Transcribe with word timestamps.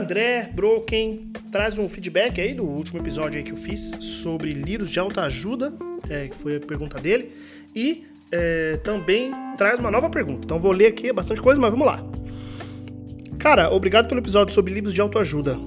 André 0.00 0.50
Broken 0.54 1.30
traz 1.52 1.76
um 1.76 1.86
feedback 1.86 2.40
aí 2.40 2.54
do 2.54 2.64
último 2.64 3.00
episódio 3.00 3.36
aí 3.36 3.44
que 3.44 3.52
eu 3.52 3.56
fiz 3.56 3.94
sobre 4.00 4.54
livros 4.54 4.90
de 4.90 4.98
autoajuda, 4.98 5.74
é, 6.08 6.26
que 6.26 6.34
foi 6.34 6.56
a 6.56 6.60
pergunta 6.60 6.98
dele, 6.98 7.30
e 7.76 8.06
é, 8.32 8.78
também 8.78 9.30
traz 9.58 9.78
uma 9.78 9.90
nova 9.90 10.08
pergunta. 10.08 10.40
Então 10.46 10.58
vou 10.58 10.72
ler 10.72 10.86
aqui 10.86 11.12
bastante 11.12 11.42
coisa, 11.42 11.60
mas 11.60 11.70
vamos 11.70 11.86
lá. 11.86 12.02
Cara, 13.38 13.70
obrigado 13.70 14.08
pelo 14.08 14.20
episódio 14.20 14.54
sobre 14.54 14.72
livros 14.72 14.94
de 14.94 15.02
autoajuda. 15.02 15.58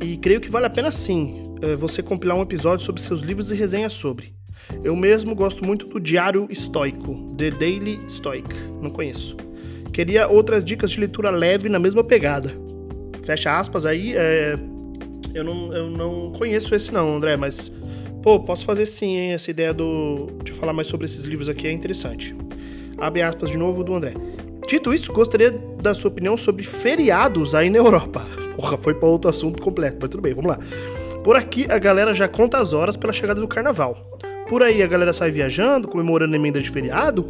E 0.00 0.16
creio 0.16 0.40
que 0.40 0.48
vale 0.48 0.66
a 0.66 0.70
pena 0.70 0.92
sim 0.92 1.56
é, 1.60 1.74
você 1.74 2.04
compilar 2.04 2.36
um 2.36 2.42
episódio 2.42 2.84
sobre 2.84 3.02
seus 3.02 3.20
livros 3.20 3.50
e 3.50 3.56
resenhas 3.56 3.94
sobre. 3.94 4.32
Eu 4.84 4.94
mesmo 4.94 5.34
gosto 5.34 5.64
muito 5.64 5.88
do 5.88 5.98
Diário 5.98 6.46
Estoico, 6.48 7.34
The 7.36 7.50
Daily 7.50 7.98
Stoic. 8.08 8.48
Não 8.80 8.90
conheço. 8.90 9.36
Queria 9.92 10.28
outras 10.28 10.64
dicas 10.64 10.92
de 10.92 11.00
leitura 11.00 11.30
leve 11.30 11.68
na 11.68 11.80
mesma 11.80 12.04
pegada. 12.04 12.65
Fecha 13.26 13.58
aspas 13.58 13.84
aí. 13.84 14.14
É... 14.16 14.56
Eu, 15.34 15.44
não, 15.44 15.74
eu 15.74 15.90
não 15.90 16.32
conheço 16.32 16.74
esse 16.74 16.94
não, 16.94 17.16
André, 17.16 17.36
mas 17.36 17.72
pô, 18.22 18.38
posso 18.40 18.64
fazer 18.64 18.86
sim, 18.86 19.16
hein? 19.16 19.32
Essa 19.32 19.50
ideia 19.50 19.74
do, 19.74 20.28
de 20.44 20.52
falar 20.52 20.72
mais 20.72 20.86
sobre 20.86 21.04
esses 21.04 21.24
livros 21.24 21.48
aqui 21.48 21.66
é 21.66 21.72
interessante. 21.72 22.34
Abre 22.96 23.20
aspas 23.20 23.50
de 23.50 23.58
novo 23.58 23.84
do 23.84 23.94
André. 23.94 24.14
Dito 24.66 24.94
isso, 24.94 25.12
gostaria 25.12 25.50
da 25.50 25.92
sua 25.92 26.10
opinião 26.10 26.36
sobre 26.36 26.64
feriados 26.64 27.54
aí 27.54 27.68
na 27.68 27.78
Europa. 27.78 28.24
Porra, 28.56 28.78
foi 28.78 28.94
para 28.94 29.08
outro 29.08 29.28
assunto 29.28 29.60
completo, 29.60 29.98
mas 30.00 30.08
tudo 30.08 30.22
bem, 30.22 30.32
vamos 30.32 30.50
lá. 30.52 30.58
Por 31.22 31.36
aqui 31.36 31.66
a 31.68 31.78
galera 31.78 32.14
já 32.14 32.28
conta 32.28 32.58
as 32.58 32.72
horas 32.72 32.96
pela 32.96 33.12
chegada 33.12 33.40
do 33.40 33.48
carnaval. 33.48 34.18
Por 34.48 34.62
aí 34.62 34.82
a 34.82 34.86
galera 34.86 35.12
sai 35.12 35.30
viajando, 35.32 35.88
comemorando 35.88 36.34
emenda 36.34 36.60
de 36.60 36.70
feriado, 36.70 37.24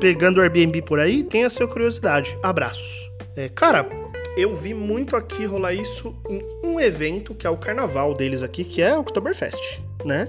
pegando 0.00 0.40
Airbnb 0.40 0.82
por 0.82 0.98
aí, 0.98 1.22
tenha 1.22 1.48
sua 1.50 1.68
curiosidade. 1.68 2.36
Abraços. 2.42 3.10
É, 3.36 3.48
cara, 3.48 3.99
eu 4.36 4.52
vi 4.52 4.72
muito 4.72 5.16
aqui 5.16 5.44
rolar 5.44 5.74
isso 5.74 6.16
em 6.28 6.42
um 6.64 6.78
evento 6.78 7.34
que 7.34 7.46
é 7.46 7.50
o 7.50 7.56
carnaval 7.56 8.14
deles 8.14 8.42
aqui, 8.42 8.64
que 8.64 8.80
é 8.80 8.96
o 8.96 9.00
Oktoberfest, 9.00 9.80
né? 10.04 10.28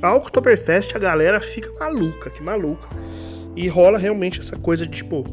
A 0.00 0.14
Oktoberfest 0.14 0.96
a 0.96 0.98
galera 0.98 1.40
fica 1.40 1.72
maluca, 1.78 2.30
que 2.30 2.42
maluca. 2.42 2.88
E 3.54 3.68
rola 3.68 3.98
realmente 3.98 4.40
essa 4.40 4.56
coisa 4.56 4.86
de 4.86 4.98
tipo, 4.98 5.24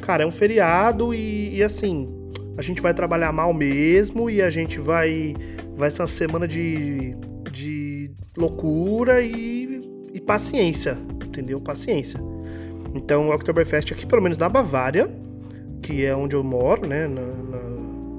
cara, 0.00 0.22
é 0.22 0.26
um 0.26 0.30
feriado 0.30 1.14
e, 1.14 1.56
e 1.56 1.62
assim, 1.62 2.08
a 2.56 2.62
gente 2.62 2.80
vai 2.80 2.94
trabalhar 2.94 3.32
mal 3.32 3.52
mesmo 3.52 4.30
e 4.30 4.40
a 4.40 4.48
gente 4.48 4.78
vai. 4.78 5.34
Vai 5.76 5.90
ser 5.90 6.02
uma 6.02 6.08
semana 6.08 6.48
de, 6.48 7.14
de 7.52 8.10
loucura 8.36 9.20
e, 9.20 9.80
e 10.12 10.20
paciência, 10.20 10.96
entendeu? 11.24 11.60
Paciência. 11.60 12.18
Então, 12.94 13.28
o 13.28 13.34
Oktoberfest 13.34 13.92
aqui, 13.92 14.06
pelo 14.06 14.22
menos 14.22 14.38
na 14.38 14.48
Bavária, 14.48 15.06
que 15.86 16.04
é 16.04 16.14
onde 16.14 16.34
eu 16.34 16.42
moro, 16.42 16.84
né? 16.84 17.06
Na, 17.06 17.22
na, 17.22 17.58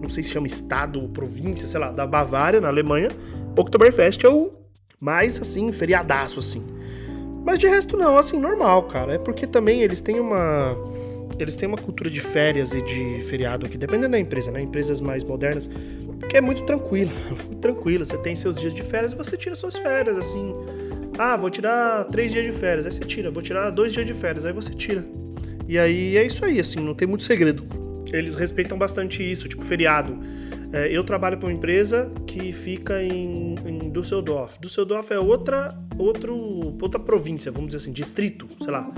não 0.02 0.08
sei 0.08 0.24
se 0.24 0.30
chama 0.30 0.48
estado 0.48 1.02
ou 1.02 1.10
província, 1.10 1.68
sei 1.68 1.80
lá, 1.80 1.92
da 1.92 2.08
Bavária, 2.08 2.62
na 2.62 2.70
Alemanha. 2.70 3.10
Oktoberfest 3.58 4.24
é 4.24 4.30
o 4.30 4.54
mais, 5.02 5.42
assim, 5.42 5.70
feriadaço, 5.74 6.40
assim. 6.40 6.66
Mas 7.44 7.60
de 7.60 7.68
resto 7.68 7.98
não, 7.98 8.18
assim, 8.18 8.40
normal, 8.40 8.84
cara. 8.84 9.16
É 9.16 9.18
porque 9.18 9.46
também 9.46 9.82
eles 9.82 10.00
têm 10.00 10.18
uma. 10.18 10.78
Eles 11.38 11.58
têm 11.58 11.68
uma 11.68 11.78
cultura 11.78 12.10
de 12.10 12.22
férias 12.22 12.74
e 12.74 12.82
de 12.82 13.22
feriado 13.24 13.66
aqui, 13.66 13.78
dependendo 13.78 14.12
da 14.12 14.20
empresa, 14.20 14.50
né? 14.50 14.62
Empresas 14.62 15.02
mais 15.02 15.24
modernas, 15.26 15.70
que 16.30 16.38
é 16.38 16.42
muito 16.42 16.64
tranquila. 16.64 17.12
Tranquila. 17.62 18.06
Você 18.06 18.18
tem 18.18 18.36
seus 18.36 18.58
dias 18.60 18.74
de 18.74 18.82
férias 18.82 19.12
e 19.12 19.16
você 19.16 19.36
tira 19.36 19.56
suas 19.56 19.76
férias, 19.76 20.18
assim. 20.18 20.56
Ah, 21.18 21.36
vou 21.36 21.50
tirar 21.50 22.06
três 22.06 22.32
dias 22.32 22.46
de 22.46 22.58
férias. 22.58 22.86
Aí 22.86 22.92
você 22.94 23.04
tira. 23.04 23.30
Vou 23.30 23.44
tirar 23.44 23.70
dois 23.72 23.92
dias 23.92 24.06
de 24.06 24.14
férias. 24.14 24.46
Aí 24.46 24.54
você 24.54 24.74
tira. 24.74 25.04
E 25.68 25.78
aí 25.78 26.18
é 26.18 26.26
isso 26.26 26.46
aí, 26.46 26.60
assim, 26.60 26.80
não 26.80 26.94
tem 26.94 27.08
muito 27.08 27.24
segredo. 27.24 27.66
Eles 28.14 28.36
respeitam 28.36 28.78
bastante 28.78 29.30
isso, 29.30 29.50
tipo 29.50 29.64
feriado. 29.64 30.18
É, 30.72 30.88
eu 30.96 31.04
trabalho 31.04 31.38
para 31.38 31.48
uma 31.48 31.54
empresa 31.54 32.12
que 32.26 32.52
fica 32.52 33.02
em, 33.02 33.56
em 33.66 33.90
Düsseldorf. 33.92 34.60
Düsseldorf 34.60 35.12
é 35.12 35.20
outra, 35.20 35.78
outro, 35.98 36.36
outra 36.82 37.00
província, 37.00 37.52
vamos 37.52 37.68
dizer 37.68 37.78
assim, 37.78 37.92
distrito, 37.92 38.48
sei 38.62 38.72
lá. 38.72 38.90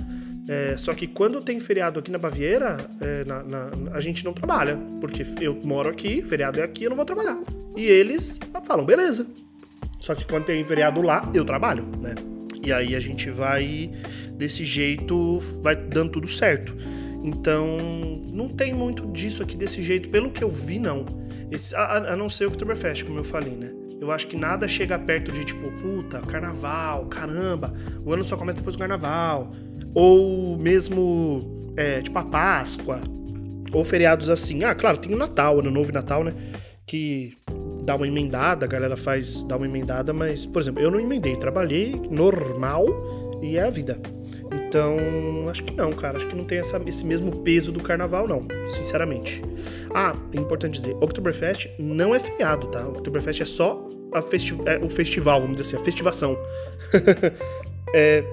É, 0.48 0.76
só 0.78 0.96
que 0.96 1.06
quando 1.06 1.42
tem 1.42 1.60
feriado 1.60 2.00
aqui 2.00 2.10
na 2.10 2.18
Baviera, 2.18 2.78
é, 3.00 3.24
na, 3.24 3.44
na, 3.44 3.70
a 3.94 4.00
gente 4.00 4.26
não 4.26 4.34
trabalha, 4.34 4.80
porque 5.00 5.24
eu 5.40 5.60
moro 5.64 5.90
aqui, 5.90 6.24
feriado 6.24 6.60
é 6.60 6.64
aqui, 6.64 6.86
eu 6.86 6.90
não 6.90 6.98
vou 6.98 7.06
trabalhar. 7.06 7.40
E 7.78 7.86
eles 7.86 8.40
falam, 8.66 8.84
beleza. 8.84 9.28
Só 10.00 10.16
que 10.16 10.26
quando 10.26 10.46
tem 10.46 10.64
feriado 10.66 11.02
lá, 11.02 11.30
eu 11.36 11.46
trabalho, 11.46 11.86
né? 12.02 12.16
E 12.70 12.72
aí 12.72 12.96
a 12.96 13.00
gente 13.00 13.32
vai 13.32 13.90
desse 14.36 14.64
jeito, 14.64 15.40
vai 15.64 15.76
dando 15.76 16.12
tudo 16.12 16.28
certo. 16.28 16.76
Então, 17.24 17.66
não 18.32 18.48
tem 18.48 18.76
muito 18.76 19.08
disso 19.08 19.42
aqui 19.42 19.58
desse 19.58 19.82
jeito, 19.82 20.08
pelo 20.12 20.30
que 20.30 20.44
eu 20.44 20.52
vi, 20.52 20.78
não. 20.78 21.04
Esse, 21.50 21.76
a, 21.76 22.14
a, 22.14 22.16
não 22.16 22.30
ser 22.30 22.46
o 22.46 22.50
Oktoberfest, 22.50 23.04
como 23.06 23.18
eu 23.18 23.24
falei, 23.24 23.56
né? 23.56 23.72
Eu 24.00 24.12
acho 24.12 24.28
que 24.28 24.38
nada 24.38 24.68
chega 24.68 25.00
perto 25.00 25.32
de 25.32 25.44
tipo, 25.44 25.72
puta, 25.82 26.22
carnaval, 26.22 27.08
caramba, 27.08 27.74
o 28.06 28.14
ano 28.14 28.24
só 28.24 28.38
começa 28.38 28.60
depois 28.60 28.76
do 28.76 28.80
carnaval. 28.80 29.50
Ou 29.96 30.56
mesmo, 30.56 31.74
é, 31.76 32.04
tipo, 32.04 32.20
a 32.20 32.24
Páscoa. 32.24 33.02
Ou 33.74 33.84
feriados 33.84 34.30
assim. 34.30 34.64
Ah, 34.64 34.76
claro, 34.76 34.98
tem 34.98 35.12
o 35.12 35.18
Natal, 35.18 35.60
Ano 35.60 35.72
Novo 35.72 35.90
e 35.90 35.94
Natal, 35.94 36.24
né? 36.24 36.36
Que 36.86 37.36
dá 37.90 37.96
uma 37.96 38.08
emendada, 38.08 38.68
a 38.68 38.70
galera 38.70 38.96
faz, 38.96 39.44
dá 39.46 39.58
uma 39.58 39.66
emendada, 39.66 40.14
mas, 40.14 40.46
por 40.46 40.62
exemplo, 40.62 40.80
eu 40.80 40.92
não 40.92 41.00
emendei, 41.00 41.36
trabalhei 41.36 42.00
normal 42.12 42.86
e 43.42 43.58
é 43.58 43.64
a 43.64 43.70
vida. 43.72 44.00
Então, 44.54 44.96
acho 45.50 45.64
que 45.64 45.76
não, 45.76 45.92
cara. 45.94 46.18
Acho 46.18 46.28
que 46.28 46.36
não 46.36 46.46
tem 46.46 46.60
essa, 46.60 46.80
esse 46.86 47.04
mesmo 47.04 47.40
peso 47.40 47.72
do 47.72 47.80
carnaval, 47.80 48.28
não, 48.28 48.48
sinceramente. 48.68 49.44
Ah, 49.92 50.16
é 50.32 50.40
importante 50.40 50.80
dizer, 50.80 50.96
Oktoberfest 51.02 51.72
não 51.80 52.14
é 52.14 52.20
feriado, 52.20 52.68
tá? 52.68 52.88
Oktoberfest 52.88 53.42
é 53.42 53.46
só 53.46 53.90
festi 54.30 54.56
é 54.68 54.78
o 54.78 54.90
festival, 54.90 55.42
vamos 55.42 55.56
dizer 55.56 55.70
assim, 55.74 55.82
a 55.82 55.84
festivação. 55.84 56.38
é, 57.92 58.24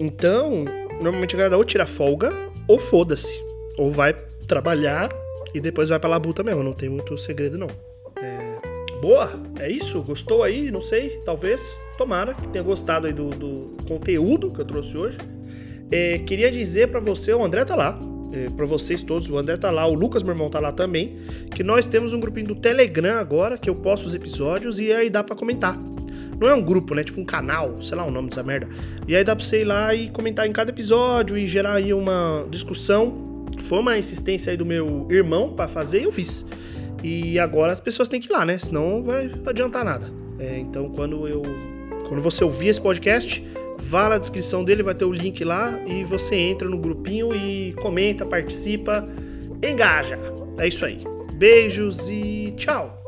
então, 0.00 0.64
normalmente 0.92 1.34
a 1.34 1.38
galera 1.38 1.58
ou 1.58 1.64
tira 1.64 1.86
folga 1.86 2.32
ou 2.66 2.78
foda-se. 2.78 3.38
Ou 3.76 3.90
vai 3.90 4.14
trabalhar 4.48 5.10
e 5.52 5.60
depois 5.60 5.90
vai 5.90 6.00
pra 6.00 6.08
labuta 6.08 6.42
mesmo. 6.42 6.62
Não 6.62 6.72
tem 6.72 6.88
muito 6.88 7.18
segredo, 7.18 7.58
não. 7.58 7.68
Boa, 9.00 9.30
é 9.60 9.70
isso? 9.70 10.02
Gostou 10.02 10.42
aí? 10.42 10.70
Não 10.70 10.80
sei, 10.80 11.20
talvez. 11.24 11.80
Tomara 11.98 12.34
que 12.34 12.48
tenha 12.48 12.64
gostado 12.64 13.06
aí 13.06 13.12
do, 13.12 13.30
do 13.30 13.76
conteúdo 13.86 14.50
que 14.50 14.60
eu 14.60 14.64
trouxe 14.64 14.96
hoje. 14.96 15.18
É, 15.90 16.18
queria 16.18 16.50
dizer 16.50 16.88
para 16.88 17.00
você, 17.00 17.32
o 17.32 17.44
André 17.44 17.64
tá 17.64 17.76
lá, 17.76 18.00
é, 18.32 18.48
para 18.50 18.66
vocês 18.66 19.02
todos, 19.02 19.28
o 19.28 19.38
André 19.38 19.56
tá 19.56 19.70
lá, 19.70 19.86
o 19.86 19.94
Lucas, 19.94 20.22
meu 20.22 20.32
irmão, 20.32 20.50
tá 20.50 20.58
lá 20.58 20.72
também, 20.72 21.18
que 21.54 21.62
nós 21.62 21.86
temos 21.86 22.12
um 22.12 22.18
grupinho 22.18 22.48
do 22.48 22.54
Telegram 22.54 23.18
agora, 23.18 23.56
que 23.56 23.70
eu 23.70 23.76
posto 23.76 24.06
os 24.06 24.14
episódios 24.14 24.80
e 24.80 24.92
aí 24.92 25.08
dá 25.08 25.22
para 25.22 25.36
comentar. 25.36 25.78
Não 26.40 26.48
é 26.48 26.54
um 26.54 26.62
grupo, 26.62 26.94
né? 26.94 27.04
Tipo 27.04 27.20
um 27.20 27.24
canal, 27.24 27.80
sei 27.80 27.96
lá 27.96 28.04
o 28.04 28.10
nome 28.10 28.28
dessa 28.28 28.42
merda. 28.42 28.68
E 29.06 29.14
aí 29.14 29.22
dá 29.22 29.36
pra 29.36 29.44
você 29.44 29.60
ir 29.60 29.64
lá 29.64 29.94
e 29.94 30.10
comentar 30.10 30.46
em 30.48 30.52
cada 30.52 30.70
episódio 30.70 31.38
e 31.38 31.46
gerar 31.46 31.74
aí 31.74 31.94
uma 31.94 32.44
discussão. 32.50 33.46
Foi 33.60 33.78
uma 33.78 33.96
insistência 33.96 34.50
aí 34.50 34.56
do 34.56 34.66
meu 34.66 35.06
irmão 35.10 35.52
para 35.52 35.68
fazer 35.68 36.00
e 36.00 36.04
eu 36.04 36.12
fiz. 36.12 36.44
E 37.04 37.38
agora 37.38 37.72
as 37.72 37.80
pessoas 37.80 38.08
têm 38.08 38.20
que 38.20 38.28
ir 38.28 38.32
lá, 38.32 38.44
né? 38.44 38.58
Senão 38.58 39.02
vai 39.02 39.30
adiantar 39.46 39.84
nada. 39.84 40.10
É, 40.38 40.58
então 40.58 40.88
quando 40.88 41.28
eu. 41.28 41.42
Quando 42.08 42.20
você 42.20 42.44
ouvir 42.44 42.68
esse 42.68 42.80
podcast, 42.80 43.42
Vá 43.78 44.08
na 44.08 44.18
descrição 44.18 44.64
dele, 44.64 44.82
vai 44.82 44.94
ter 44.94 45.04
o 45.04 45.12
link 45.12 45.42
lá 45.44 45.78
e 45.86 46.04
você 46.04 46.36
entra 46.36 46.68
no 46.68 46.78
grupinho 46.78 47.34
e 47.34 47.72
comenta, 47.74 48.24
participa, 48.24 49.06
engaja. 49.62 50.18
É 50.58 50.68
isso 50.68 50.84
aí. 50.84 51.02
Beijos 51.34 52.08
e 52.08 52.54
tchau! 52.56 53.03